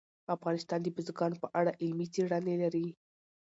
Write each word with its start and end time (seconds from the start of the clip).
افغانستان 0.35 0.79
د 0.83 0.87
بزګانو 0.95 1.41
په 1.43 1.47
اړه 1.59 1.77
علمي 1.81 2.07
څېړنې 2.13 2.55
لري. 2.63 2.87